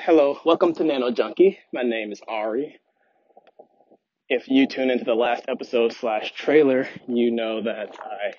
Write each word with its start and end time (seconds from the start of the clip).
Hello, 0.00 0.38
welcome 0.44 0.72
to 0.74 0.84
Nano 0.84 1.10
Junkie. 1.10 1.58
My 1.72 1.82
name 1.82 2.12
is 2.12 2.20
Ari. 2.28 2.78
If 4.28 4.48
you 4.48 4.68
tune 4.68 4.90
into 4.90 5.04
the 5.04 5.14
last 5.14 5.42
episode 5.48 5.92
slash 5.92 6.32
trailer, 6.32 6.88
you 7.08 7.32
know 7.32 7.62
that 7.62 7.98
I 8.00 8.34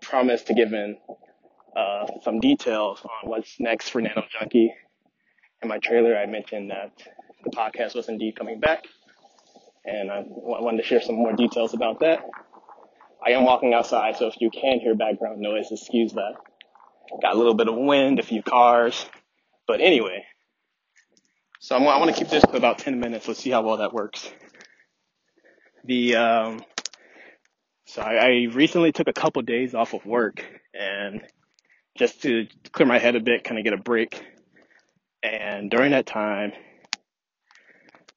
promised 0.00 0.46
to 0.46 0.54
give 0.54 0.72
in 0.72 0.96
uh, 1.76 2.06
some 2.22 2.40
details 2.40 3.00
on 3.04 3.28
what's 3.28 3.60
next 3.60 3.90
for 3.90 4.00
Nano 4.00 4.24
Junkie. 4.32 4.72
In 5.62 5.68
my 5.68 5.78
trailer, 5.78 6.16
I 6.16 6.24
mentioned 6.24 6.70
that 6.70 6.92
the 7.44 7.50
podcast 7.50 7.94
was 7.94 8.08
indeed 8.08 8.34
coming 8.34 8.58
back, 8.58 8.84
and 9.84 10.10
I 10.10 10.24
wanted 10.26 10.78
to 10.78 10.84
share 10.84 11.02
some 11.02 11.16
more 11.16 11.34
details 11.34 11.74
about 11.74 12.00
that. 12.00 12.24
I 13.24 13.32
am 13.32 13.44
walking 13.44 13.74
outside, 13.74 14.16
so 14.16 14.28
if 14.28 14.40
you 14.40 14.50
can 14.50 14.80
hear 14.80 14.94
background 14.94 15.40
noise, 15.40 15.70
excuse 15.70 16.14
that. 16.14 16.36
Got 17.20 17.34
a 17.34 17.38
little 17.38 17.54
bit 17.54 17.68
of 17.68 17.76
wind, 17.76 18.18
a 18.18 18.22
few 18.22 18.42
cars, 18.42 19.04
but 19.68 19.82
anyway, 19.82 20.24
so 21.62 21.76
I'm, 21.76 21.82
I 21.86 21.96
want 21.96 22.12
to 22.12 22.16
keep 22.16 22.28
this 22.28 22.42
to 22.42 22.56
about 22.56 22.78
10 22.78 22.98
minutes. 22.98 23.28
Let's 23.28 23.38
see 23.38 23.50
how 23.50 23.62
well 23.62 23.76
that 23.76 23.92
works. 23.92 24.28
The, 25.84 26.16
um, 26.16 26.64
so 27.86 28.02
I, 28.02 28.14
I 28.14 28.48
recently 28.52 28.90
took 28.90 29.06
a 29.06 29.12
couple 29.12 29.42
days 29.42 29.72
off 29.72 29.94
of 29.94 30.04
work 30.04 30.44
and 30.74 31.22
just 31.96 32.22
to 32.22 32.48
clear 32.72 32.86
my 32.86 32.98
head 32.98 33.14
a 33.14 33.20
bit, 33.20 33.44
kind 33.44 33.60
of 33.60 33.64
get 33.64 33.74
a 33.74 33.76
break. 33.76 34.24
And 35.22 35.70
during 35.70 35.92
that 35.92 36.04
time, 36.04 36.50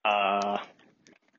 uh, 0.04 0.58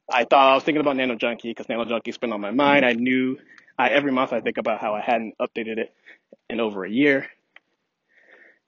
I 0.08 0.24
thought 0.30 0.52
I 0.52 0.54
was 0.54 0.62
thinking 0.62 0.82
about 0.82 0.96
Nano 0.96 1.16
Junkie 1.16 1.50
because 1.50 1.68
Nano 1.68 1.86
Junkie's 1.86 2.18
been 2.18 2.32
on 2.32 2.40
my 2.40 2.52
mind. 2.52 2.84
I 2.84 2.92
knew 2.92 3.36
I, 3.76 3.88
every 3.88 4.12
month 4.12 4.32
I 4.32 4.40
think 4.40 4.58
about 4.58 4.80
how 4.80 4.94
I 4.94 5.00
hadn't 5.00 5.34
updated 5.40 5.78
it 5.78 5.92
in 6.48 6.60
over 6.60 6.84
a 6.84 6.90
year. 6.90 7.26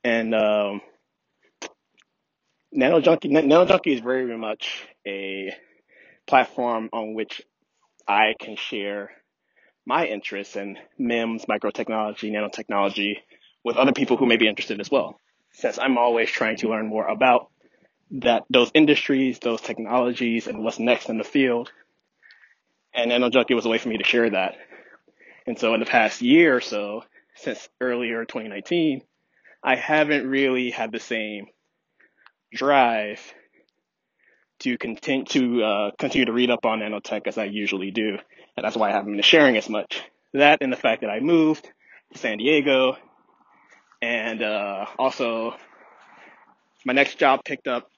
And, 0.02 0.34
um, 0.34 0.80
Nano 2.70 3.00
Junkie, 3.00 3.28
Nano 3.28 3.64
Junkie 3.64 3.94
is 3.94 4.00
very 4.00 4.36
much 4.36 4.86
a 5.06 5.54
platform 6.26 6.90
on 6.92 7.14
which 7.14 7.42
I 8.06 8.34
can 8.38 8.56
share 8.56 9.10
my 9.86 10.06
interests 10.06 10.54
in 10.54 10.76
MEMS, 10.98 11.46
microtechnology, 11.46 12.30
nanotechnology 12.30 13.16
with 13.64 13.76
other 13.76 13.92
people 13.92 14.18
who 14.18 14.26
may 14.26 14.36
be 14.36 14.46
interested 14.46 14.80
as 14.80 14.90
well. 14.90 15.18
Since 15.52 15.78
I'm 15.78 15.96
always 15.96 16.30
trying 16.30 16.58
to 16.58 16.68
learn 16.68 16.86
more 16.86 17.06
about 17.06 17.50
that, 18.10 18.44
those 18.50 18.70
industries, 18.74 19.38
those 19.38 19.62
technologies, 19.62 20.46
and 20.46 20.62
what's 20.62 20.78
next 20.78 21.08
in 21.08 21.16
the 21.16 21.24
field. 21.24 21.72
And 22.92 23.08
Nano 23.08 23.30
Junkie 23.30 23.54
was 23.54 23.64
a 23.64 23.70
way 23.70 23.78
for 23.78 23.88
me 23.88 23.96
to 23.96 24.04
share 24.04 24.28
that. 24.28 24.56
And 25.46 25.58
so 25.58 25.72
in 25.72 25.80
the 25.80 25.86
past 25.86 26.20
year 26.20 26.56
or 26.56 26.60
so, 26.60 27.02
since 27.34 27.66
earlier 27.80 28.26
2019, 28.26 29.02
I 29.62 29.76
haven't 29.76 30.28
really 30.28 30.70
had 30.70 30.92
the 30.92 31.00
same 31.00 31.46
drive 32.52 33.20
to 34.60 34.76
continue 34.78 35.24
to 35.26 35.62
uh, 35.62 35.90
continue 35.98 36.26
to 36.26 36.32
read 36.32 36.50
up 36.50 36.64
on 36.64 36.80
nanotech 36.80 37.26
as 37.26 37.38
I 37.38 37.44
usually 37.44 37.90
do, 37.90 38.18
and 38.56 38.64
that's 38.64 38.76
why 38.76 38.90
I 38.90 38.92
haven't 38.92 39.12
been 39.12 39.22
sharing 39.22 39.56
as 39.56 39.68
much. 39.68 40.02
That 40.34 40.58
and 40.60 40.72
the 40.72 40.76
fact 40.76 41.02
that 41.02 41.10
I 41.10 41.20
moved 41.20 41.68
to 42.12 42.18
San 42.18 42.38
Diego, 42.38 42.96
and 44.02 44.42
uh, 44.42 44.86
also 44.98 45.54
my 46.84 46.92
next 46.92 47.18
job 47.18 47.44
picked 47.44 47.68
up. 47.68 47.88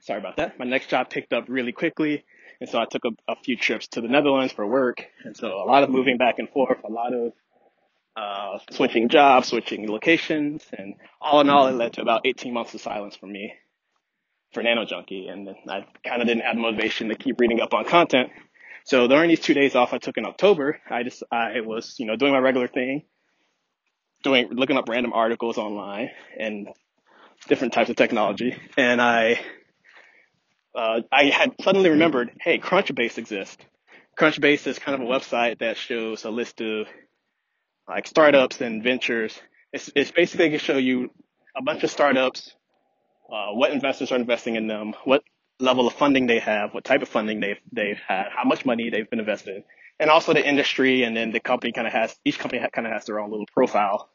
Sorry 0.00 0.18
about 0.18 0.36
that. 0.36 0.58
My 0.58 0.66
next 0.66 0.88
job 0.88 1.10
picked 1.10 1.32
up 1.32 1.44
really 1.48 1.72
quickly, 1.72 2.24
and 2.60 2.68
so 2.68 2.78
I 2.78 2.86
took 2.86 3.04
a, 3.04 3.32
a 3.32 3.36
few 3.36 3.56
trips 3.56 3.88
to 3.88 4.00
the 4.00 4.08
Netherlands 4.08 4.52
for 4.52 4.66
work, 4.66 5.06
and 5.24 5.36
so 5.36 5.48
a 5.48 5.66
lot 5.66 5.82
of 5.82 5.90
moving 5.90 6.18
back 6.18 6.38
and 6.38 6.48
forth, 6.48 6.78
a 6.84 6.92
lot 6.92 7.12
of 7.12 7.32
uh, 8.16 8.58
switching 8.70 9.08
jobs, 9.08 9.48
switching 9.48 9.88
locations, 9.88 10.64
and 10.76 10.94
all 11.20 11.40
in 11.40 11.50
all, 11.50 11.66
it 11.66 11.72
led 11.72 11.94
to 11.94 12.02
about 12.02 12.22
18 12.24 12.52
months 12.52 12.74
of 12.74 12.80
silence 12.80 13.16
for 13.16 13.26
me 13.26 13.54
for 14.52 14.62
Nano 14.62 14.84
Junkie, 14.84 15.26
and 15.26 15.48
I 15.68 15.84
kind 16.06 16.22
of 16.22 16.28
didn't 16.28 16.44
have 16.44 16.56
motivation 16.56 17.08
to 17.08 17.16
keep 17.16 17.40
reading 17.40 17.60
up 17.60 17.74
on 17.74 17.84
content. 17.84 18.30
So 18.84 19.08
during 19.08 19.28
these 19.28 19.40
two 19.40 19.54
days 19.54 19.74
off 19.74 19.92
I 19.92 19.98
took 19.98 20.16
in 20.16 20.24
October, 20.26 20.80
I 20.88 21.02
just 21.02 21.22
I 21.30 21.60
was 21.60 21.96
you 21.98 22.06
know 22.06 22.16
doing 22.16 22.32
my 22.32 22.38
regular 22.38 22.68
thing, 22.68 23.02
doing 24.22 24.48
looking 24.50 24.76
up 24.76 24.88
random 24.88 25.12
articles 25.12 25.58
online 25.58 26.10
and 26.38 26.68
different 27.48 27.72
types 27.72 27.90
of 27.90 27.96
technology, 27.96 28.56
and 28.76 29.02
I 29.02 29.40
uh, 30.74 31.00
I 31.10 31.24
had 31.26 31.54
suddenly 31.62 31.90
remembered, 31.90 32.32
hey, 32.40 32.58
Crunchbase 32.58 33.18
exists. 33.18 33.64
Crunchbase 34.18 34.66
is 34.66 34.78
kind 34.78 35.00
of 35.00 35.08
a 35.08 35.10
website 35.10 35.58
that 35.58 35.76
shows 35.76 36.24
a 36.24 36.30
list 36.30 36.60
of 36.60 36.86
like 37.88 38.06
startups 38.06 38.60
and 38.60 38.82
ventures. 38.82 39.38
It's, 39.72 39.90
it's 39.94 40.10
basically 40.10 40.50
to 40.50 40.58
show 40.58 40.76
you 40.76 41.10
a 41.56 41.62
bunch 41.62 41.82
of 41.84 41.90
startups 41.90 42.54
uh, 43.30 43.52
what 43.52 43.72
investors 43.72 44.12
are 44.12 44.16
investing 44.16 44.56
in 44.56 44.66
them, 44.66 44.94
what 45.04 45.22
level 45.58 45.86
of 45.86 45.94
funding 45.94 46.26
they 46.26 46.40
have, 46.40 46.74
what 46.74 46.84
type 46.84 47.02
of 47.02 47.08
funding 47.08 47.40
they've 47.40 47.60
they've 47.72 47.98
had, 48.06 48.26
how 48.34 48.44
much 48.44 48.66
money 48.66 48.90
they've 48.90 49.08
been 49.08 49.20
invested, 49.20 49.56
in, 49.56 49.64
and 49.98 50.10
also 50.10 50.34
the 50.34 50.46
industry, 50.46 51.04
and 51.04 51.16
then 51.16 51.32
the 51.32 51.40
company 51.40 51.72
kind 51.72 51.86
of 51.86 51.92
has 51.92 52.14
each 52.24 52.38
company 52.38 52.62
kind 52.72 52.86
of 52.86 52.92
has 52.92 53.06
their 53.06 53.20
own 53.20 53.30
little 53.30 53.46
profile 53.46 54.10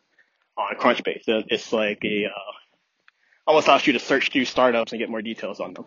on 0.58 0.76
Crunchbase. 0.76 1.24
It's 1.28 1.74
like 1.74 2.00
a 2.04 2.26
uh, 2.26 2.52
almost 3.48 3.68
allows 3.68 3.88
you 3.88 3.94
to 3.94 4.00
search 4.00 4.32
through 4.32 4.46
startups 4.46 4.92
and 4.92 5.00
get 5.00 5.10
more 5.10 5.22
details 5.22 5.60
on 5.60 5.74
them. 5.74 5.86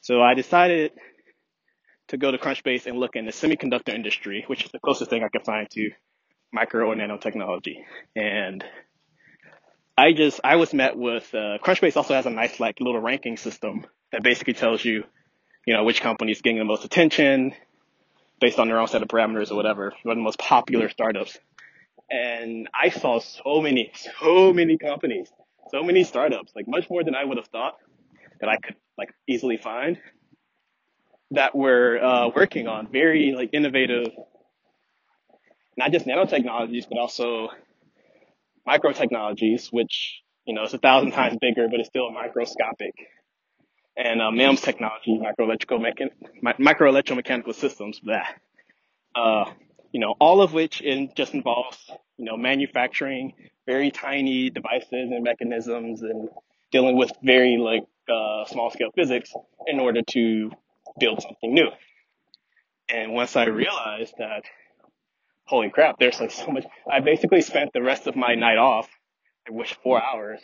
So 0.00 0.22
I 0.22 0.34
decided 0.34 0.92
to 2.08 2.16
go 2.16 2.30
to 2.30 2.38
Crunchbase 2.38 2.86
and 2.86 2.98
look 2.98 3.16
in 3.16 3.26
the 3.26 3.32
semiconductor 3.32 3.94
industry, 3.94 4.44
which 4.46 4.64
is 4.64 4.70
the 4.70 4.78
closest 4.78 5.10
thing 5.10 5.22
I 5.22 5.28
could 5.28 5.44
find 5.44 5.68
to 5.70 5.90
micro 6.52 6.86
or 6.86 6.94
nanotechnology, 6.94 7.84
and 8.14 8.64
I 9.96 10.12
just 10.12 10.40
I 10.42 10.56
was 10.56 10.72
met 10.72 10.96
with 10.96 11.34
uh, 11.34 11.58
Crunchbase 11.62 11.96
also 11.96 12.14
has 12.14 12.26
a 12.26 12.30
nice 12.30 12.60
like 12.60 12.80
little 12.80 13.00
ranking 13.00 13.36
system 13.36 13.86
that 14.10 14.22
basically 14.22 14.54
tells 14.54 14.84
you, 14.84 15.04
you 15.66 15.74
know, 15.74 15.84
which 15.84 16.00
company 16.00 16.32
is 16.32 16.40
getting 16.40 16.58
the 16.58 16.64
most 16.64 16.84
attention 16.84 17.54
based 18.40 18.58
on 18.58 18.68
their 18.68 18.78
own 18.78 18.88
set 18.88 19.02
of 19.02 19.08
parameters 19.08 19.50
or 19.50 19.54
whatever, 19.54 19.94
what 20.02 20.12
are 20.12 20.14
the 20.16 20.20
most 20.20 20.38
popular 20.38 20.88
startups. 20.88 21.38
And 22.10 22.68
I 22.74 22.90
saw 22.90 23.20
so 23.20 23.62
many, 23.62 23.92
so 24.20 24.52
many 24.52 24.76
companies, 24.76 25.30
so 25.70 25.82
many 25.82 26.04
startups, 26.04 26.52
like 26.54 26.66
much 26.66 26.90
more 26.90 27.04
than 27.04 27.14
I 27.14 27.24
would 27.24 27.38
have 27.38 27.46
thought 27.46 27.76
that 28.40 28.48
I 28.48 28.56
could 28.56 28.76
like 28.98 29.14
easily 29.28 29.56
find 29.56 29.98
that 31.30 31.54
were 31.54 31.98
uh, 32.02 32.28
working 32.34 32.66
on 32.66 32.88
very 32.90 33.32
like 33.32 33.50
innovative, 33.52 34.08
not 35.76 35.92
just 35.92 36.06
nanotechnologies, 36.06 36.88
but 36.88 36.98
also 36.98 37.48
micro 38.66 38.92
technologies, 38.92 39.68
which, 39.70 40.22
you 40.44 40.54
know, 40.54 40.62
it's 40.64 40.74
a 40.74 40.78
thousand 40.78 41.12
times 41.12 41.36
bigger, 41.40 41.68
but 41.68 41.80
it's 41.80 41.88
still 41.88 42.10
microscopic. 42.10 42.94
And 43.96 44.22
uh, 44.22 44.30
MEMS 44.30 44.60
technology, 44.62 45.18
micro 45.18 45.44
electrical 45.44 45.78
mechan- 45.78 46.58
micro 46.58 46.90
electromechanical 46.90 47.54
systems, 47.54 48.00
that, 48.04 48.40
uh, 49.14 49.44
you 49.92 50.00
know, 50.00 50.14
all 50.18 50.40
of 50.40 50.52
which 50.52 50.80
in 50.80 51.10
just 51.14 51.34
involves, 51.34 51.78
you 52.16 52.24
know, 52.24 52.36
manufacturing 52.36 53.34
very 53.66 53.90
tiny 53.90 54.50
devices 54.50 54.88
and 54.90 55.22
mechanisms 55.22 56.02
and 56.02 56.28
dealing 56.70 56.96
with 56.96 57.12
very 57.22 57.58
like 57.58 57.84
uh, 58.08 58.44
small 58.46 58.70
scale 58.70 58.90
physics 58.94 59.32
in 59.66 59.78
order 59.78 60.02
to 60.02 60.50
build 60.98 61.22
something 61.22 61.54
new. 61.54 61.68
And 62.88 63.12
once 63.12 63.36
I 63.36 63.44
realized 63.44 64.14
that 64.18 64.44
holy 65.44 65.70
crap, 65.70 65.98
there's 65.98 66.20
like 66.20 66.30
so 66.30 66.50
much. 66.50 66.64
I 66.90 67.00
basically 67.00 67.42
spent 67.42 67.72
the 67.72 67.82
rest 67.82 68.06
of 68.06 68.16
my 68.16 68.34
night 68.34 68.58
off, 68.58 68.88
I 69.48 69.52
wish 69.52 69.76
four 69.82 70.02
hours, 70.02 70.40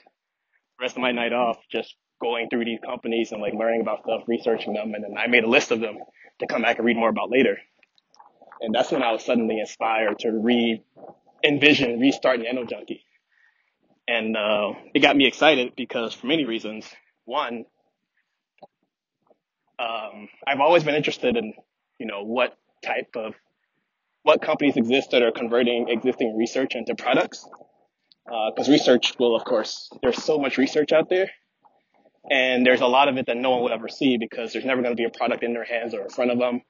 the 0.79 0.83
rest 0.83 0.97
of 0.97 1.03
my 1.03 1.13
night 1.13 1.33
off 1.33 1.59
just 1.71 1.95
going 2.21 2.49
through 2.49 2.65
these 2.65 2.81
companies 2.85 3.33
and 3.33 3.41
like 3.41 3.55
learning 3.55 3.81
about 3.81 4.03
stuff, 4.03 4.23
researching 4.27 4.75
them, 4.75 4.95
and 4.95 5.05
then 5.05 5.17
I 5.17 5.29
made 5.29 5.45
a 5.45 5.49
list 5.49 5.71
of 5.71 5.81
them 5.81 5.99
to 6.41 6.47
come 6.47 6.63
back 6.63 6.79
and 6.79 6.87
read 6.87 6.97
more 6.97 7.09
about 7.09 7.31
later. 7.31 7.59
And 8.61 8.75
that's 8.75 8.91
when 8.91 9.03
I 9.03 9.13
was 9.13 9.25
suddenly 9.25 9.61
inspired 9.61 10.19
to 10.21 10.31
re 10.31 10.83
envision 11.45 12.01
restart 12.01 12.41
Nano 12.41 12.65
Junkie. 12.65 13.05
And 14.09 14.37
uh, 14.37 14.73
it 14.95 15.01
got 15.01 15.17
me 15.17 15.27
excited 15.27 15.75
because 15.77 16.15
for 16.15 16.27
many 16.27 16.45
reasons. 16.45 16.91
One, 17.25 17.67
um, 19.79 20.29
I've 20.47 20.61
always 20.61 20.83
been 20.83 20.95
interested 20.95 21.37
in, 21.37 21.53
you 21.99 22.07
know, 22.07 22.25
what 22.25 22.57
type 22.83 23.11
of 23.17 23.35
what 24.29 24.43
companies 24.43 24.77
exist 24.77 25.13
that 25.13 25.23
are 25.23 25.33
converting 25.33 25.89
existing 25.89 26.37
research 26.37 26.75
into 26.75 26.95
products. 26.95 27.49
Because 28.27 28.69
uh, 28.69 28.73
research 28.73 29.15
will, 29.19 29.35
of 29.35 29.43
course, 29.47 29.89
there's 30.03 30.23
so 30.23 30.39
much 30.39 30.59
research 30.59 30.93
out 30.93 31.09
there, 31.09 31.31
and 32.31 32.67
there's 32.67 32.83
a 32.83 32.87
lot 32.87 33.09
of 33.09 33.17
it 33.17 33.25
that 33.25 33.39
no 33.39 33.49
one 33.53 33.63
will 33.63 33.73
ever 33.73 33.89
see 33.89 34.19
because 34.19 34.53
there's 34.53 34.67
never 34.67 34.83
going 34.83 34.95
to 34.95 35.01
be 35.01 35.07
a 35.07 35.17
product 35.19 35.43
in 35.43 35.55
their 35.55 35.65
hands 35.65 35.95
or 35.95 36.03
in 36.03 36.11
front 36.11 36.31
of 36.31 36.39
them 36.39 36.61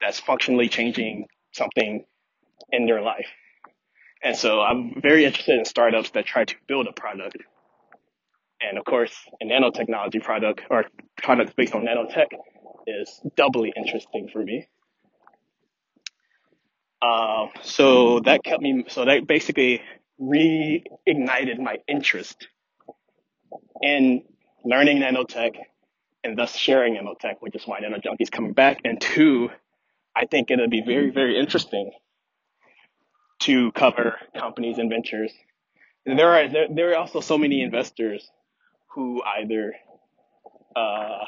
that's 0.00 0.18
functionally 0.18 0.68
changing 0.68 1.26
something 1.52 2.04
in 2.72 2.86
their 2.86 3.00
life. 3.00 3.28
And 4.20 4.36
so 4.36 4.60
I'm 4.60 5.00
very 5.00 5.24
interested 5.24 5.56
in 5.56 5.64
startups 5.66 6.10
that 6.14 6.26
try 6.26 6.44
to 6.44 6.54
build 6.66 6.88
a 6.88 6.92
product. 6.92 7.36
And 8.60 8.76
of 8.76 8.84
course, 8.84 9.14
a 9.40 9.44
nanotechnology 9.46 10.20
product 10.20 10.62
or 10.68 10.86
products 11.22 11.52
based 11.56 11.76
on 11.76 11.86
nanotech 11.86 12.30
is 12.88 13.20
doubly 13.36 13.72
interesting 13.76 14.30
for 14.32 14.42
me 14.42 14.66
uh, 17.02 17.46
so 17.62 18.20
that 18.20 18.42
kept 18.44 18.62
me, 18.62 18.84
so 18.88 19.04
that 19.04 19.26
basically 19.26 19.82
reignited 20.20 21.58
my 21.58 21.78
interest 21.88 22.48
in 23.82 24.22
learning 24.64 24.98
nanotech 24.98 25.56
and 26.22 26.38
thus 26.38 26.56
sharing 26.56 26.94
nanotech, 26.94 27.36
which 27.40 27.54
is 27.54 27.66
why 27.66 27.80
Nano 27.80 27.98
Junkie 27.98 28.22
is 28.22 28.30
coming 28.30 28.52
back. 28.52 28.80
And 28.84 29.00
two, 29.00 29.50
I 30.16 30.26
think 30.26 30.50
it'll 30.50 30.68
be 30.68 30.82
very, 30.84 31.10
very 31.10 31.38
interesting 31.38 31.90
to 33.40 33.72
cover 33.72 34.18
companies 34.36 34.78
and 34.78 34.88
ventures. 34.88 35.32
And 36.06 36.18
there 36.18 36.32
are 36.32 36.48
there, 36.48 36.66
there 36.70 36.90
are 36.92 36.96
also 36.96 37.20
so 37.20 37.36
many 37.36 37.62
investors 37.62 38.30
who 38.94 39.22
either 39.22 39.74
uh, 40.76 41.24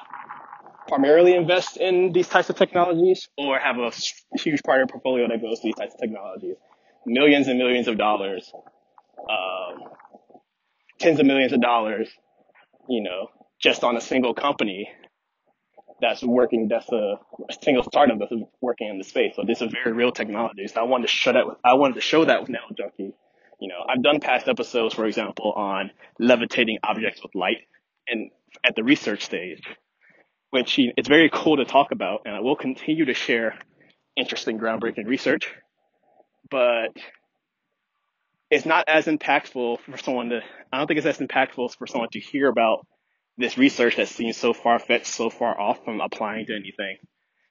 primarily 0.88 1.34
invest 1.34 1.76
in 1.76 2.12
these 2.12 2.28
types 2.28 2.50
of 2.50 2.56
technologies 2.56 3.28
or 3.36 3.58
have 3.58 3.76
a 3.78 3.90
huge 4.38 4.62
part 4.62 4.80
of 4.80 4.88
their 4.88 4.92
portfolio 4.92 5.28
that 5.28 5.40
goes 5.40 5.60
to 5.60 5.66
these 5.66 5.74
types 5.74 5.94
of 5.94 6.00
technologies. 6.00 6.56
Millions 7.06 7.48
and 7.48 7.58
millions 7.58 7.88
of 7.88 7.98
dollars, 7.98 8.52
um, 9.18 9.90
tens 10.98 11.20
of 11.20 11.26
millions 11.26 11.52
of 11.52 11.60
dollars, 11.60 12.08
you 12.88 13.02
know, 13.02 13.28
just 13.60 13.84
on 13.84 13.96
a 13.96 14.00
single 14.00 14.34
company 14.34 14.88
that's 16.00 16.22
working, 16.22 16.68
that's 16.68 16.90
a, 16.92 17.14
a 17.48 17.52
single 17.62 17.82
startup 17.84 18.18
that's 18.18 18.32
working 18.60 18.88
in 18.88 18.98
the 18.98 19.04
space. 19.04 19.34
So 19.36 19.44
this 19.46 19.62
is 19.62 19.72
very 19.72 19.92
real 19.92 20.12
technology. 20.12 20.66
So 20.66 20.80
I 20.80 20.84
wanted 20.84 21.08
to 21.08 21.12
show 21.12 21.32
that, 21.32 21.46
with, 21.46 21.56
I 21.64 21.74
wanted 21.74 21.94
to 21.94 22.00
show 22.00 22.24
that 22.24 22.40
with 22.40 22.50
Nano 22.50 22.66
Junkie. 22.76 23.14
You 23.60 23.68
know, 23.68 23.84
I've 23.88 24.02
done 24.02 24.20
past 24.20 24.48
episodes, 24.48 24.94
for 24.94 25.06
example, 25.06 25.52
on 25.52 25.90
levitating 26.18 26.78
objects 26.82 27.22
with 27.22 27.34
light 27.34 27.58
and 28.06 28.30
at 28.64 28.76
the 28.76 28.84
research 28.84 29.24
stage 29.24 29.62
which 30.56 30.78
it's 30.78 31.08
very 31.08 31.28
cool 31.30 31.58
to 31.58 31.66
talk 31.66 31.92
about, 31.92 32.22
and 32.24 32.34
I 32.34 32.40
will 32.40 32.56
continue 32.56 33.04
to 33.04 33.14
share 33.14 33.58
interesting, 34.16 34.58
groundbreaking 34.58 35.06
research. 35.06 35.52
But 36.50 36.96
it's 38.50 38.64
not 38.64 38.84
as 38.88 39.04
impactful 39.04 39.80
for 39.80 39.98
someone 39.98 40.30
to. 40.30 40.40
I 40.72 40.78
don't 40.78 40.86
think 40.86 40.98
it's 40.98 41.06
as 41.06 41.18
impactful 41.18 41.76
for 41.76 41.86
someone 41.86 42.08
to 42.12 42.20
hear 42.20 42.48
about 42.48 42.86
this 43.36 43.58
research 43.58 43.96
that 43.96 44.08
seems 44.08 44.38
so 44.38 44.54
far 44.54 44.78
fetched, 44.78 45.08
so 45.08 45.28
far 45.28 45.60
off 45.60 45.84
from 45.84 46.00
applying 46.00 46.46
to 46.46 46.54
anything. 46.54 46.96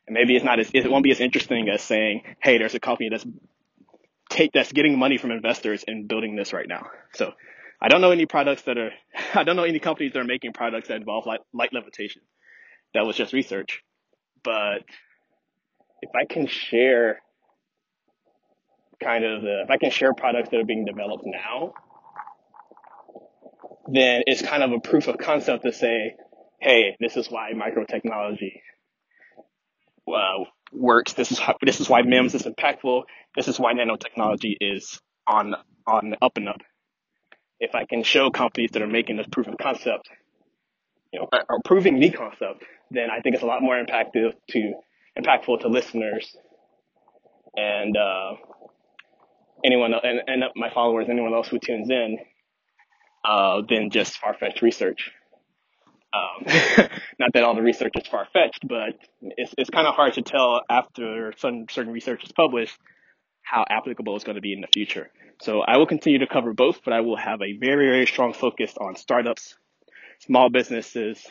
And 0.08 0.16
maybe 0.16 0.36
it's 0.36 0.46
not 0.46 0.60
as 0.60 0.72
it 0.74 0.90
won't 0.90 1.04
be 1.04 1.12
as 1.12 1.19
interesting 1.19 1.69
as 1.69 1.84
saying, 1.84 2.24
"Hey, 2.42 2.58
there's 2.58 2.74
a 2.74 2.80
company 2.80 3.10
that's 3.10 3.25
take 4.30 4.51
that's 4.51 4.72
getting 4.72 4.98
money 4.98 5.18
from 5.18 5.30
investors 5.30 5.84
and 5.88 6.08
building 6.08 6.36
this 6.36 6.54
right 6.54 6.68
now." 6.68 6.88
So 7.13 7.34
I 7.80 7.88
don't 7.88 8.01
know 8.01 8.12
any 8.12 8.25
products 8.25 8.63
that 8.63 8.80
are. 8.80 8.92
I 9.36 9.44
don't 9.44 9.58
know 9.58 9.63
any 9.63 9.80
companies 9.80 10.13
that 10.13 10.19
are 10.19 10.31
making 10.36 10.54
products 10.54 10.88
that 10.88 10.98
involve 10.98 11.28
light, 11.28 11.42
light 11.54 11.72
levitation 11.72 12.24
that 12.96 13.06
was 13.06 13.16
just 13.16 13.34
research. 13.34 13.84
But 14.44 14.84
if 16.02 16.10
I 16.16 16.26
can 16.26 16.48
share 16.48 17.20
kind 19.04 19.24
of 19.24 19.42
the, 19.42 19.62
if 19.64 19.70
I 19.70 19.78
can 19.78 19.92
share 19.92 20.14
products 20.14 20.50
that 20.50 20.60
are 20.60 20.66
being 20.66 20.86
developed 20.86 21.26
now, 21.26 21.74
then 23.88 24.24
it's 24.26 24.42
kind 24.42 24.64
of 24.64 24.72
a 24.72 24.80
proof 24.80 25.08
of 25.08 25.18
concept 25.18 25.64
to 25.64 25.74
say, 25.74 26.16
hey, 26.60 26.96
this 27.00 27.18
is 27.18 27.28
why 27.28 27.52
microtechnology 27.54 28.62
uh, 30.08 30.46
works. 30.72 31.14
This 31.14 31.32
is 31.32 31.40
how, 31.40 31.56
this 31.62 31.80
is 31.80 31.90
why 31.90 32.02
MEMS 32.02 32.34
is 32.34 32.44
impactful. 32.44 33.04
This 33.36 33.48
is 33.48 33.60
why 33.60 33.74
nanotechnology 33.74 34.56
is 34.62 35.00
on 35.28 35.56
on 35.86 36.16
up 36.22 36.38
and 36.38 36.50
up. 36.50 36.62
If 37.60 37.76
I 37.76 37.86
can 37.86 38.04
show 38.04 38.32
companies 38.32 38.72
that 38.72 38.82
are 38.82 38.88
making 38.88 39.18
this 39.18 39.28
proof 39.28 39.48
of 39.48 39.58
concept, 39.58 40.10
you 41.16 41.22
know, 41.22 41.60
proving 41.64 42.00
the 42.00 42.10
concept, 42.10 42.64
then 42.92 43.10
I 43.10 43.22
think 43.22 43.36
it's 43.36 43.44
a 43.44 43.48
lot 43.48 43.62
more 43.62 43.82
impactful 43.82 44.34
to 44.50 44.74
impactful 45.18 45.62
to 45.62 45.70
listeners 45.70 46.36
and 47.56 47.96
uh, 47.96 48.34
anyone 49.64 49.94
and, 49.94 50.22
and 50.28 50.44
my 50.56 50.70
followers, 50.74 51.08
anyone 51.10 51.34
else 51.34 51.48
who 51.48 51.60
tunes 51.60 51.90
in, 51.90 52.18
uh, 53.24 53.62
than 53.70 53.90
just 53.90 54.18
far 54.18 54.34
fetched 54.34 54.62
research. 54.62 55.12
Um, 56.14 56.46
not 57.20 57.34
that 57.34 57.44
all 57.44 57.56
the 57.56 57.62
research 57.62 57.94
is 57.96 58.08
far 58.08 58.28
fetched, 58.32 58.68
but 58.68 58.98
it's 59.22 59.54
it's 59.58 59.70
kind 59.70 59.88
of 59.88 59.96
hard 59.96 60.14
to 60.14 60.22
tell 60.22 60.62
after 60.70 61.34
some 61.38 61.66
certain 61.70 61.94
research 61.94 62.24
is 62.24 62.32
published 62.32 62.78
how 63.42 63.64
applicable 63.70 64.16
it's 64.16 64.26
going 64.26 64.36
to 64.36 64.42
be 64.42 64.54
in 64.54 64.62
the 64.62 64.68
future. 64.74 65.12
So 65.42 65.62
I 65.62 65.78
will 65.78 65.86
continue 65.86 66.20
to 66.20 66.28
cover 66.28 66.54
both, 66.54 66.82
but 66.84 66.94
I 66.94 67.02
will 67.02 67.18
have 67.18 67.42
a 67.42 67.58
very 67.58 67.88
very 67.88 68.06
strong 68.06 68.34
focus 68.34 68.74
on 68.80 68.96
startups, 68.96 69.56
small 70.20 70.50
businesses, 70.50 71.26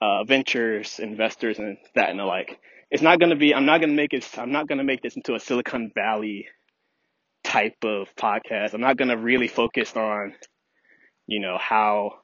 uh, 0.00 0.24
ventures, 0.24 0.98
investors, 0.98 1.58
and 1.58 1.76
that 1.94 2.10
and 2.10 2.18
the 2.18 2.24
like. 2.24 2.58
It's 2.90 3.02
not 3.02 3.18
going 3.18 3.30
to 3.30 3.36
be. 3.36 3.54
I'm 3.54 3.66
not 3.66 3.78
going 3.78 3.90
to 3.90 3.96
make 3.96 4.12
it. 4.12 4.28
I'm 4.36 4.52
not 4.52 4.68
going 4.68 4.78
to 4.78 4.84
make 4.84 5.02
this 5.02 5.16
into 5.16 5.34
a 5.34 5.40
Silicon 5.40 5.92
Valley 5.94 6.46
type 7.44 7.76
of 7.84 8.08
podcast. 8.16 8.74
I'm 8.74 8.80
not 8.80 8.96
going 8.96 9.08
to 9.08 9.16
really 9.16 9.48
focus 9.48 9.94
on, 9.96 10.34
you 11.26 11.40
know, 11.40 11.56
how. 11.58 12.18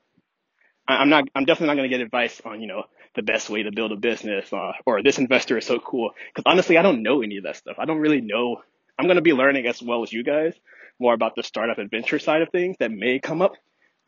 I'm 0.87 1.09
not. 1.09 1.25
I'm 1.35 1.45
definitely 1.45 1.69
not 1.69 1.77
going 1.81 1.91
to 1.91 1.97
get 1.97 2.05
advice 2.05 2.41
on, 2.44 2.61
you 2.61 2.67
know, 2.67 2.85
the 3.15 3.23
best 3.23 3.51
way 3.51 3.62
to 3.62 3.73
build 3.73 3.93
a 3.93 3.97
business 3.97 4.53
uh, 4.53 4.73
or 4.87 5.03
this 5.03 5.19
investor 5.19 5.59
is 5.59 5.67
so 5.67 5.79
cool. 5.79 6.11
Because 6.35 6.51
honestly, 6.51 6.77
I 6.79 6.83
don't 6.83 7.03
know 7.03 7.23
any 7.23 7.39
of 7.39 7.44
that 7.44 7.56
stuff. 7.56 7.77
I 7.79 7.85
don't 7.85 7.99
really 7.99 8.21
know. 8.21 8.62
I'm 8.99 9.06
going 9.06 9.17
to 9.17 9.23
be 9.23 9.33
learning 9.33 9.67
as 9.67 9.83
well 9.83 10.03
as 10.03 10.12
you 10.12 10.25
guys 10.25 10.55
more 10.99 11.15
about 11.15 11.37
the 11.37 11.43
startup 11.43 11.79
adventure 11.79 12.19
side 12.19 12.43
of 12.43 12.49
things 12.51 12.77
that 12.81 12.91
may 12.91 13.19
come 13.19 13.43
up. 13.43 13.53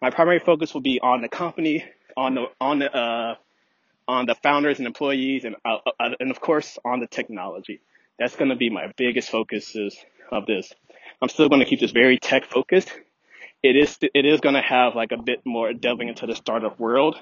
My 0.01 0.11
primary 0.11 0.39
focus 0.39 0.73
will 0.73 0.81
be 0.81 1.01
on 1.01 1.21
the 1.21 1.29
company, 1.29 1.85
on 2.17 2.35
the 2.35 2.47
on 2.61 2.79
the 2.79 2.95
uh, 2.95 3.35
on 4.09 4.27
the 4.27 4.35
founders 4.35 4.79
and 4.79 4.87
employees, 4.87 5.45
and 5.45 5.57
uh, 5.65 5.79
uh, 5.99 6.11
and 6.19 6.31
of 6.31 6.41
course 6.41 6.79
on 6.85 7.01
the 7.01 7.07
technology. 7.07 7.81
That's 8.19 8.37
going 8.37 8.51
to 8.51 8.57
be 8.57 8.71
my 8.71 8.93
biggest 8.97 9.31
focuses 9.31 9.97
of 10.31 10.47
this. 10.47 10.73
I'm 11.23 11.29
still 11.29 11.49
going 11.49 11.61
to 11.61 11.67
keep 11.67 11.81
this 11.81 11.91
very 11.91 12.19
tech 12.19 12.47
focused. 12.47 12.91
It 13.63 13.77
is 13.77 13.99
it 14.01 14.25
is 14.25 14.41
going 14.41 14.55
to 14.55 14.63
have 14.63 14.95
like 14.95 15.13
a 15.13 15.19
bit 15.19 15.41
more 15.45 15.73
delving 15.75 16.09
into 16.09 16.27
the 16.27 16.35
startup 16.35 16.81
world, 16.81 17.17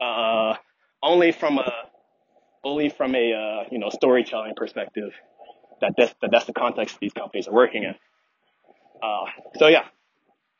uh, 0.00 0.54
only 1.02 1.32
from 1.32 1.58
a 1.58 1.70
only 2.64 2.88
from 2.88 3.14
a 3.14 3.32
uh, 3.32 3.64
you 3.70 3.78
know 3.78 3.90
storytelling 3.90 4.54
perspective. 4.56 5.12
That 5.82 5.92
that's, 5.98 6.14
that 6.22 6.30
that's 6.30 6.46
the 6.46 6.54
context 6.54 6.96
these 7.00 7.12
companies 7.12 7.48
are 7.48 7.54
working 7.54 7.82
in. 7.82 7.94
Uh, 9.02 9.26
so 9.58 9.66
yeah, 9.66 9.84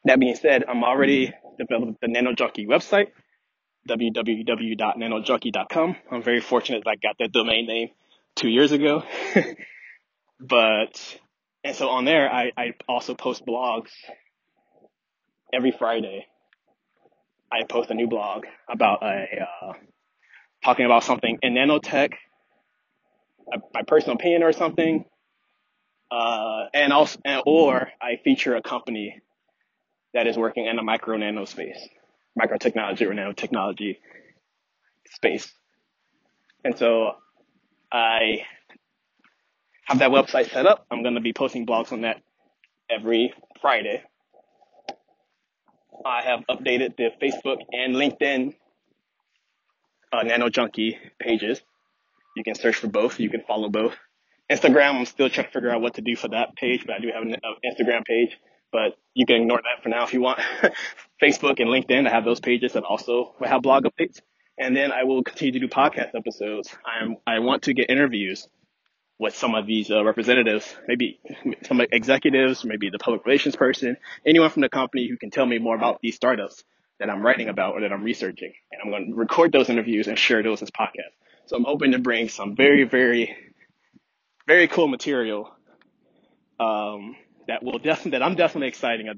that 0.07 0.21
being 0.21 0.37
said, 0.37 0.65
I'm 0.69 0.85
already 0.85 1.35
developed 1.59 2.01
the 2.01 2.09
Nano 2.09 2.33
Junkie 2.33 2.67
website 2.67 3.09
www.nanojunkie.com. 3.89 5.97
I'm 6.11 6.23
very 6.23 6.41
fortunate 6.41 6.83
that 6.85 6.91
I 6.91 6.97
got 6.97 7.17
that 7.19 7.33
domain 7.33 7.67
name 7.67 7.89
two 8.35 8.49
years 8.49 8.73
ago. 8.73 9.05
but, 10.41 11.19
and 11.63 11.77
so 11.77 11.89
on 11.89 12.05
there, 12.05 12.29
I, 12.33 12.53
I 12.57 12.75
also 12.89 13.15
post 13.15 13.47
blogs 13.47 13.91
every 15.53 15.71
Friday. 15.71 16.27
I 17.51 17.65
post 17.65 17.91
a 17.91 17.95
new 17.95 18.09
blog 18.09 18.45
about 18.69 19.03
a, 19.03 19.47
uh, 19.63 19.73
talking 20.65 20.85
about 20.85 21.05
something 21.05 21.39
in 21.43 21.55
nanotech, 21.55 22.15
my 23.73 23.83
personal 23.87 24.17
opinion 24.17 24.43
or 24.43 24.53
something. 24.53 25.05
Uh, 26.11 26.65
and 26.75 26.93
also, 26.93 27.21
and, 27.25 27.43
or 27.47 27.89
I 28.01 28.17
feature 28.23 28.57
a 28.57 28.63
company 28.63 29.21
that 30.17 30.27
is 30.27 30.37
working 30.37 30.67
in 30.67 30.79
a 30.79 30.83
micro 30.83 31.17
nano 31.17 31.45
space 31.45 31.79
micro 32.37 32.59
technology 32.59 33.05
or 33.05 33.15
nanotechnology 33.15 33.97
space. 35.11 35.51
And 36.65 36.77
so 36.79 37.13
I 37.91 38.43
have 39.85 39.99
that 40.01 40.11
website 40.11 40.51
set 40.51 40.67
up. 40.67 40.87
I'm 40.91 41.03
going 41.03 41.15
to 41.15 41.21
be 41.21 41.33
posting 41.33 41.67
blogs 41.67 41.93
on 41.93 42.03
that 42.03 42.21
every 42.91 43.33
Friday. 43.61 44.03
I 46.05 46.23
have 46.23 46.41
updated 46.51 46.97
the 46.97 47.11
Facebook 47.23 47.59
and 47.73 47.97
LinkedIn 47.97 48.55
uh, 50.13 50.23
Nano 50.23 50.51
Junkie 50.51 50.99
pages. 51.19 51.61
You 52.37 52.45
can 52.45 52.55
search 52.55 52.77
for 52.77 52.89
both. 52.89 53.19
You 53.19 53.31
can 53.31 53.43
follow 53.49 53.71
both. 53.71 53.95
Instagram, 54.51 54.97
I'm 54.97 55.07
still 55.07 55.31
trying 55.31 55.47
to 55.47 55.53
figure 55.53 55.71
out 55.71 55.81
what 55.81 55.95
to 55.95 56.03
do 56.03 56.15
for 56.15 56.29
that 56.29 56.55
page, 56.55 56.85
but 56.87 56.97
I 56.97 56.99
do 57.01 57.09
have 57.13 57.23
an 57.23 57.35
Instagram 57.65 58.05
page 58.05 58.37
but 58.77 58.99
you 59.15 59.25
can 59.25 59.37
ignore 59.37 59.57
that 59.57 59.83
for 59.83 59.89
now 59.89 60.05
if 60.05 60.13
you 60.13 60.21
want. 60.21 60.39
Facebook 61.23 61.61
and 61.61 61.71
LinkedIn, 61.71 62.07
I 62.07 62.11
have 62.11 62.27
those 62.27 62.41
pages 62.41 62.75
that 62.75 62.85
also 62.85 63.35
have 63.43 63.63
blog 63.63 63.85
updates. 63.85 64.21
And 64.59 64.77
then 64.77 64.93
I 64.93 65.05
will 65.05 65.23
continue 65.23 65.53
to 65.53 65.61
do 65.61 65.67
podcast 65.67 66.15
episodes. 66.15 66.77
I'm, 66.85 67.17
I 67.27 67.39
want 67.39 67.63
to 67.63 67.73
get 67.73 67.89
interviews 67.89 68.47
with 69.19 69.35
some 69.35 69.55
of 69.55 69.67
these 69.67 69.91
uh, 69.91 70.05
representatives, 70.05 70.77
maybe 70.87 71.21
some 71.63 71.81
executives, 71.81 72.67
maybe 72.67 72.91
the 72.91 72.99
public 72.99 73.25
relations 73.25 73.57
person, 73.57 73.97
anyone 74.27 74.51
from 74.51 74.61
the 74.61 74.69
company 74.69 75.09
who 75.09 75.17
can 75.17 75.31
tell 75.31 75.47
me 75.47 75.57
more 75.57 75.75
about 75.75 76.03
these 76.03 76.15
startups 76.15 76.63
that 77.01 77.09
I'm 77.09 77.25
writing 77.25 77.49
about 77.49 77.77
or 77.77 77.81
that 77.81 77.95
I'm 77.95 78.05
researching. 78.05 78.53
And 78.73 78.83
I'm 78.85 78.91
going 78.91 79.13
to 79.13 79.17
record 79.17 79.53
those 79.53 79.71
interviews 79.71 80.07
and 80.07 80.19
share 80.19 80.43
those 80.43 80.61
as 80.61 80.71
podcasts. 80.71 81.17
So 81.47 81.57
I'm 81.57 81.65
hoping 81.65 81.93
to 81.93 81.99
bring 81.99 82.29
some 82.29 82.55
very, 82.55 82.85
very, 82.85 83.35
very 84.47 84.69
cool 84.69 84.87
material 84.87 85.51
um, 86.61 87.17
that 87.49 87.63
will 87.63 87.79
definitely 87.79 88.13
that 88.13 88.23
I'm 88.23 88.35
definitely 88.35 88.69
exciting 88.69 89.09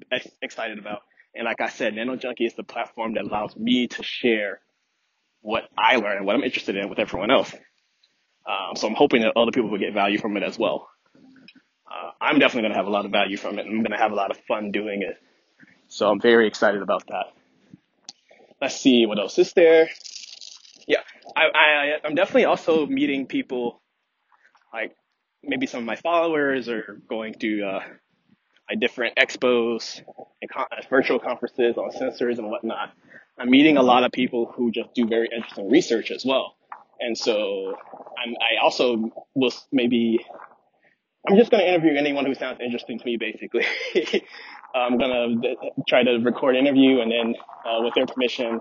excited 0.42 0.78
about. 0.78 1.02
And 1.34 1.44
like 1.44 1.60
I 1.60 1.68
said, 1.68 1.94
Nano 1.94 2.16
Junkie 2.16 2.46
is 2.46 2.54
the 2.54 2.64
platform 2.64 3.14
that 3.14 3.24
allows 3.24 3.56
me 3.56 3.86
to 3.88 4.02
share 4.02 4.60
what 5.40 5.64
I 5.76 5.96
learn 5.96 6.18
and 6.18 6.26
what 6.26 6.34
I'm 6.34 6.42
interested 6.42 6.76
in 6.76 6.88
with 6.88 6.98
everyone 6.98 7.30
else. 7.30 7.52
Um, 8.46 8.76
so 8.76 8.88
I'm 8.88 8.94
hoping 8.94 9.22
that 9.22 9.36
other 9.36 9.52
people 9.52 9.70
will 9.70 9.78
get 9.78 9.92
value 9.92 10.18
from 10.18 10.36
it 10.36 10.42
as 10.42 10.58
well. 10.58 10.88
Uh, 11.86 12.10
I'm 12.20 12.38
definitely 12.38 12.62
going 12.62 12.72
to 12.72 12.78
have 12.78 12.86
a 12.86 12.90
lot 12.90 13.04
of 13.04 13.12
value 13.12 13.36
from 13.36 13.58
it. 13.58 13.66
I'm 13.66 13.82
going 13.82 13.92
to 13.92 13.98
have 13.98 14.12
a 14.12 14.14
lot 14.14 14.30
of 14.30 14.38
fun 14.48 14.72
doing 14.72 15.02
it. 15.02 15.16
So 15.88 16.10
I'm 16.10 16.20
very 16.20 16.46
excited 16.46 16.82
about 16.82 17.06
that. 17.08 17.26
Let's 18.60 18.76
see 18.76 19.06
what 19.06 19.18
else 19.18 19.38
is 19.38 19.52
there. 19.52 19.88
Yeah, 20.86 21.02
I, 21.36 21.42
I 21.54 22.06
I'm 22.06 22.14
definitely 22.14 22.46
also 22.46 22.86
meeting 22.86 23.26
people 23.26 23.80
like 24.72 24.96
maybe 25.42 25.66
some 25.66 25.80
of 25.80 25.86
my 25.86 25.96
followers 25.96 26.68
are 26.68 27.00
going 27.08 27.34
to 27.34 27.62
uh, 27.62 27.80
like 28.68 28.80
different 28.80 29.16
expos 29.16 30.02
and 30.42 30.50
con- 30.50 30.66
virtual 30.90 31.18
conferences 31.18 31.76
on 31.76 31.90
sensors 31.90 32.38
and 32.38 32.50
whatnot. 32.50 32.90
I'm 33.38 33.50
meeting 33.50 33.76
a 33.76 33.82
lot 33.82 34.04
of 34.04 34.12
people 34.12 34.52
who 34.54 34.70
just 34.70 34.94
do 34.94 35.06
very 35.06 35.28
interesting 35.34 35.70
research 35.70 36.10
as 36.10 36.24
well. 36.24 36.56
And 37.00 37.16
so 37.16 37.74
I'm, 38.18 38.34
I 38.34 38.62
also 38.62 39.10
will 39.34 39.52
maybe, 39.70 40.18
I'm 41.28 41.36
just 41.36 41.50
going 41.50 41.62
to 41.62 41.68
interview 41.68 41.96
anyone 41.96 42.26
who 42.26 42.34
sounds 42.34 42.58
interesting 42.60 42.98
to 42.98 43.04
me, 43.04 43.16
basically. 43.16 43.64
I'm 44.74 44.98
going 44.98 45.40
to 45.40 45.54
try 45.88 46.02
to 46.02 46.18
record 46.18 46.56
an 46.56 46.66
interview 46.66 47.00
and 47.00 47.10
then, 47.10 47.34
uh, 47.64 47.82
with 47.82 47.94
their 47.94 48.06
permission, 48.06 48.60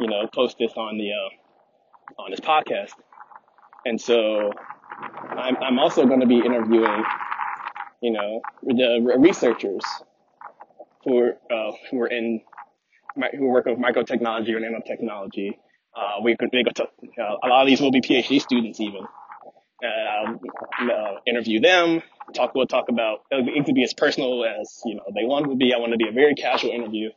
you 0.00 0.08
know, 0.08 0.28
post 0.32 0.56
this 0.58 0.72
on 0.76 0.96
the, 0.98 1.10
uh, 1.12 2.22
on 2.22 2.30
this 2.30 2.40
podcast. 2.40 2.92
And 3.84 4.00
so 4.00 4.52
I'm, 5.30 5.56
I'm 5.56 5.78
also 5.78 6.06
going 6.06 6.20
to 6.20 6.26
be 6.26 6.38
interviewing, 6.38 7.04
you 8.00 8.12
know, 8.12 8.40
the 8.62 9.16
researchers 9.18 9.82
who 11.04 11.18
are, 11.18 11.36
uh, 11.50 11.72
who 11.90 12.00
are 12.00 12.06
in, 12.06 12.40
who 13.38 13.46
work 13.46 13.66
with 13.66 13.78
microtechnology 13.78 14.50
or 14.50 14.60
nanotechnology. 14.60 15.52
Uh, 15.96 16.20
we 16.22 16.36
could, 16.36 16.50
we 16.52 16.62
could 16.62 16.76
t- 16.76 16.84
uh, 17.18 17.36
a 17.42 17.48
lot 17.48 17.62
of 17.62 17.66
these 17.66 17.80
will 17.80 17.90
be 17.90 18.00
PhD 18.00 18.40
students 18.40 18.80
even. 18.80 19.06
Uh, 19.84 20.32
uh, 20.82 21.14
interview 21.26 21.60
them, 21.60 22.02
talk, 22.34 22.54
we'll 22.54 22.66
talk 22.66 22.88
about, 22.88 23.20
it 23.30 23.64
could 23.66 23.74
be 23.74 23.84
as 23.84 23.92
personal 23.92 24.44
as, 24.44 24.80
you 24.86 24.94
know, 24.94 25.02
they 25.14 25.24
want 25.24 25.46
it 25.46 25.50
to 25.50 25.56
be. 25.56 25.74
I 25.74 25.78
want 25.78 25.92
to 25.92 25.98
be 25.98 26.08
a 26.08 26.12
very 26.12 26.34
casual 26.34 26.70
interview. 26.70 27.10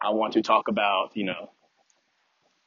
I 0.00 0.10
want 0.10 0.34
to 0.34 0.42
talk 0.42 0.68
about, 0.68 1.10
you 1.14 1.24
know, 1.24 1.50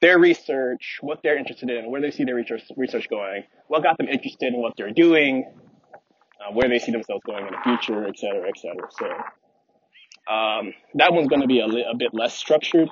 their 0.01 0.20
research, 0.20 0.98
what 1.01 1.22
they're 1.24 1.38
interested 1.38 1.70
in, 1.70 1.89
where 1.89 2.01
they 2.01 2.12
see 2.12 2.25
their 2.25 2.36
research, 2.36 2.63
research 2.75 3.10
going, 3.10 3.43
what 3.67 3.84
got 3.84 3.98
them 3.98 4.10
interested 4.10 4.53
in 4.53 4.60
what 4.60 4.74
they're 4.75 4.91
doing, 4.91 5.46
uh, 6.41 6.51
where 6.53 6.69
they 6.69 6.79
see 6.79 6.91
themselves 6.91 7.21
going 7.25 7.45
in 7.45 7.53
the 7.53 7.60
future, 7.63 8.07
et 8.07 8.17
cetera, 8.17 8.48
et 8.48 8.57
cetera. 8.57 8.88
So 8.91 9.05
um, 10.33 10.74
that 10.95 11.13
one's 11.13 11.27
going 11.27 11.41
to 11.41 11.48
be 11.48 11.60
a, 11.60 11.67
li- 11.67 11.86
a 11.89 11.95
bit 11.95 12.13
less 12.13 12.33
structured. 12.36 12.89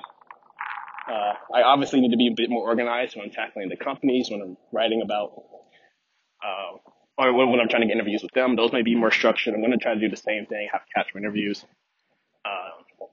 Uh, 1.10 1.34
I 1.54 1.62
obviously 1.62 2.00
need 2.00 2.10
to 2.12 2.16
be 2.16 2.28
a 2.28 2.34
bit 2.34 2.50
more 2.50 2.62
organized 2.62 3.16
when 3.16 3.26
I'm 3.26 3.32
tackling 3.32 3.68
the 3.68 3.76
companies, 3.76 4.28
when 4.30 4.40
I'm 4.40 4.56
writing 4.72 5.02
about, 5.02 5.32
uh, 6.44 6.76
or 7.18 7.32
when, 7.32 7.50
when 7.50 7.60
I'm 7.60 7.68
trying 7.68 7.82
to 7.82 7.88
get 7.88 7.96
interviews 7.96 8.22
with 8.22 8.32
them. 8.32 8.54
Those 8.56 8.72
may 8.72 8.82
be 8.82 8.94
more 8.94 9.10
structured. 9.10 9.54
I'm 9.54 9.60
going 9.60 9.72
to 9.72 9.78
try 9.78 9.94
to 9.94 10.00
do 10.00 10.08
the 10.08 10.16
same 10.16 10.46
thing, 10.46 10.68
have 10.72 10.82
capture 10.94 11.18
interviews. 11.18 11.64
Um, 12.44 13.08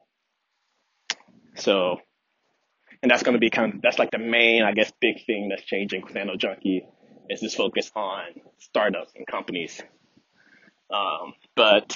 so 1.55 1.97
and 3.01 3.11
that's 3.11 3.23
going 3.23 3.33
to 3.33 3.39
be 3.39 3.49
kind 3.49 3.75
of 3.75 3.81
that's 3.81 3.99
like 3.99 4.11
the 4.11 4.17
main 4.19 4.63
i 4.63 4.71
guess 4.71 4.91
big 5.01 5.25
thing 5.25 5.49
that's 5.49 5.63
changing 5.63 6.01
with 6.03 6.13
nano 6.13 6.35
junkie 6.35 6.85
is 7.29 7.41
this 7.41 7.55
focus 7.55 7.91
on 7.95 8.23
startups 8.59 9.11
and 9.15 9.25
companies 9.27 9.81
um, 10.89 11.33
but 11.55 11.95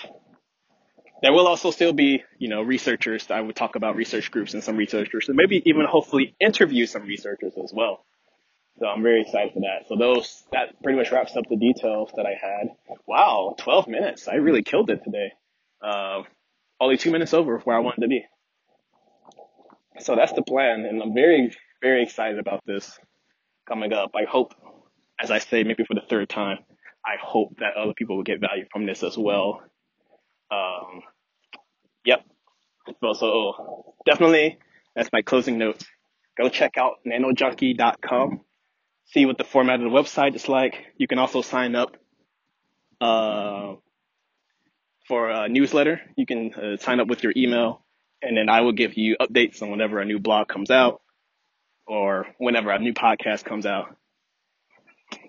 there 1.21 1.33
will 1.33 1.47
also 1.47 1.71
still 1.71 1.93
be 1.93 2.23
you 2.37 2.49
know 2.49 2.61
researchers. 2.61 3.29
I 3.29 3.41
would 3.41 3.55
talk 3.55 3.75
about 3.75 3.95
research 3.95 4.31
groups 4.31 4.53
and 4.53 4.63
some 4.63 4.77
researchers 4.77 5.27
and 5.27 5.37
maybe 5.37 5.61
even 5.65 5.85
hopefully 5.85 6.35
interview 6.39 6.85
some 6.85 7.03
researchers 7.03 7.53
as 7.63 7.71
well. 7.73 8.03
So 8.79 8.87
i'm 8.87 9.03
very 9.03 9.21
excited 9.21 9.53
for 9.53 9.59
that. 9.61 9.87
So 9.87 9.95
those 9.95 10.43
that 10.51 10.81
pretty 10.81 10.97
much 10.97 11.11
wraps 11.11 11.35
up 11.35 11.43
the 11.49 11.57
details 11.57 12.11
that 12.15 12.25
i 12.25 12.33
had. 12.41 12.69
Wow 13.05 13.55
12 13.59 13.87
minutes. 13.87 14.27
I 14.27 14.35
really 14.35 14.63
killed 14.63 14.89
it 14.89 15.03
today. 15.03 15.31
Uh, 15.81 16.23
only 16.79 16.97
two 16.97 17.11
minutes 17.11 17.33
over 17.33 17.59
where 17.59 17.75
i 17.75 17.79
wanted 17.79 18.01
to 18.01 18.07
be. 18.07 18.25
So 19.99 20.15
that's 20.15 20.33
the 20.33 20.41
plan, 20.41 20.85
and 20.85 21.01
I'm 21.01 21.13
very, 21.13 21.55
very 21.81 22.03
excited 22.03 22.39
about 22.39 22.61
this 22.65 22.97
coming 23.67 23.93
up. 23.93 24.11
I 24.15 24.23
hope, 24.23 24.53
as 25.19 25.29
I 25.29 25.39
say, 25.39 25.63
maybe 25.63 25.83
for 25.83 25.93
the 25.93 26.01
third 26.01 26.29
time, 26.29 26.59
I 27.05 27.15
hope 27.21 27.57
that 27.59 27.75
other 27.75 27.93
people 27.93 28.17
will 28.17 28.23
get 28.23 28.39
value 28.39 28.65
from 28.71 28.85
this 28.85 29.03
as 29.03 29.17
well. 29.17 29.61
Um, 30.51 31.01
yep. 32.05 32.23
Well, 33.01 33.15
so 33.15 33.95
definitely, 34.05 34.59
that's 34.95 35.09
my 35.11 35.21
closing 35.21 35.57
note. 35.57 35.83
Go 36.37 36.49
check 36.49 36.77
out 36.77 36.99
nanojunkie.com. 37.05 38.41
See 39.05 39.25
what 39.25 39.37
the 39.37 39.43
format 39.43 39.81
of 39.81 39.91
the 39.91 39.97
website 39.97 40.35
is 40.35 40.47
like. 40.47 40.85
You 40.97 41.07
can 41.07 41.19
also 41.19 41.41
sign 41.41 41.75
up 41.75 41.97
uh, 42.99 43.75
for 45.07 45.29
a 45.29 45.49
newsletter. 45.49 46.01
You 46.15 46.25
can 46.25 46.53
uh, 46.53 46.77
sign 46.77 46.99
up 46.99 47.07
with 47.07 47.23
your 47.23 47.33
email 47.35 47.83
and 48.21 48.37
then 48.37 48.49
I 48.49 48.61
will 48.61 48.71
give 48.71 48.95
you 48.95 49.17
updates 49.19 49.61
on 49.61 49.71
whenever 49.71 49.99
a 49.99 50.05
new 50.05 50.19
blog 50.19 50.47
comes 50.47 50.69
out 50.69 51.01
or 51.87 52.27
whenever 52.37 52.71
a 52.71 52.79
new 52.79 52.93
podcast 52.93 53.43
comes 53.43 53.65
out 53.65 53.95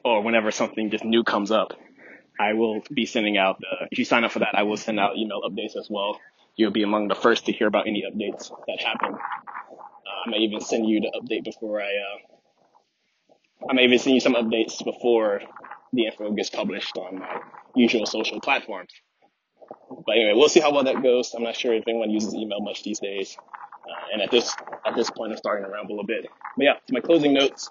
or 0.05 0.23
whenever 0.23 0.51
something 0.51 0.91
just 0.91 1.05
new 1.05 1.25
comes 1.25 1.51
up. 1.51 1.73
I 2.41 2.55
will 2.55 2.83
be 2.93 3.07
sending 3.07 3.37
out, 3.37 3.61
if 3.91 3.99
you 3.99 4.05
sign 4.05 4.25
up 4.25 4.33
for 4.33 4.41
that, 4.41 4.55
I 4.55 4.63
will 4.63 4.77
send 4.77 4.99
out 4.99 5.17
email 5.17 5.43
updates 5.43 5.77
as 5.77 5.89
well. 5.91 6.19
You'll 6.57 6.71
be 6.71 6.83
among 6.83 7.09
the 7.09 7.15
first 7.15 7.47
to 7.47 7.53
hear 7.53 7.67
about 7.67 7.87
any 7.87 8.05
updates 8.11 8.51
that 8.67 8.81
happen. 8.83 9.15
Uh, 9.15 10.27
I 10.27 10.31
may 10.31 10.39
even 10.39 10.61
send 10.61 10.89
you 10.89 11.01
the 11.01 11.13
update 11.21 11.45
before 11.45 11.81
I, 11.81 11.87
uh, 11.87 13.67
I 13.71 13.75
may 13.75 13.85
even 13.85 13.99
send 13.99 14.15
you 14.15 14.21
some 14.21 14.35
updates 14.35 14.85
before 14.85 15.41
the 15.93 16.07
info 16.07 16.33
gets 16.33 16.51
published 16.51 16.97
on 16.97 17.21
my 17.21 17.41
usual 17.75 18.07
social 18.07 18.41
platforms. 18.41 18.91
But 20.07 20.17
anyway, 20.17 20.33
we'll 20.35 20.49
see 20.49 20.61
how 20.61 20.73
well 20.73 20.85
that 20.85 21.03
goes. 21.03 21.35
I'm 21.35 21.43
not 21.43 21.57
sure 21.57 21.75
if 21.75 21.85
anyone 21.87 22.11
uses 22.11 22.35
email 22.35 22.61
much 22.61 22.83
these 22.83 22.99
days. 22.99 23.37
Uh, 23.85 24.13
and 24.13 24.23
at 24.23 24.31
this 24.31 24.55
at 24.87 24.95
this 24.95 25.11
point, 25.11 25.33
I'm 25.33 25.39
starting 25.39 25.65
to 25.65 25.71
ramble 25.71 26.01
a 26.01 26.05
bit. 26.07 26.27
But 26.57 26.65
yeah, 26.65 26.73
my 26.91 27.01
closing 27.01 27.35
notes: 27.35 27.71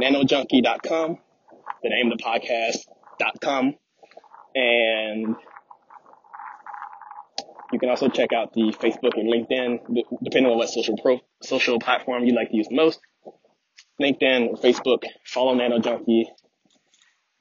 nanojunkie.com, 0.00 1.18
the 1.82 1.88
name 1.88 2.10
of 2.10 2.18
the 2.18 2.24
podcast.com, 2.24 3.74
and 4.54 5.36
you 7.72 7.78
can 7.78 7.88
also 7.88 8.08
check 8.08 8.32
out 8.32 8.52
the 8.52 8.74
Facebook 8.80 9.18
and 9.18 9.32
LinkedIn, 9.32 9.78
depending 10.22 10.50
on 10.50 10.58
what 10.58 10.68
social 10.68 10.96
pro, 10.98 11.20
social 11.42 11.78
platform 11.78 12.24
you 12.24 12.34
like 12.34 12.50
to 12.50 12.56
use 12.56 12.68
most. 12.70 13.00
LinkedIn 14.00 14.48
or 14.48 14.56
Facebook, 14.56 15.04
follow 15.26 15.54
Nano 15.54 15.78
Junkie. 15.78 16.28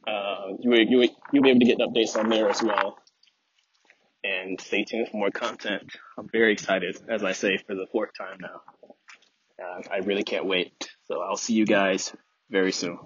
Uh, 0.08 0.54
you, 0.60 0.74
you, 0.74 1.10
you'll 1.32 1.44
be 1.44 1.50
able 1.50 1.60
to 1.60 1.66
get 1.66 1.80
updates 1.80 2.18
on 2.18 2.30
there 2.30 2.50
as 2.50 2.62
well 2.62 2.98
and 4.24 4.60
stay 4.60 4.84
tuned 4.84 5.08
for 5.10 5.18
more 5.18 5.32
content. 5.32 5.92
I'm 6.18 6.28
very 6.32 6.54
excited, 6.54 6.98
as 7.08 7.24
I 7.24 7.32
say, 7.32 7.58
for 7.58 7.76
the 7.76 7.88
fourth 7.92 8.10
time 8.18 8.38
now. 8.42 8.62
Uh, 9.64 9.82
I 9.92 9.98
really 10.00 10.24
can't 10.24 10.46
wait. 10.46 10.90
So 11.06 11.22
I'll 11.22 11.38
see 11.38 11.54
you 11.54 11.66
guys 11.66 12.14
very 12.50 12.72
soon. 12.72 12.98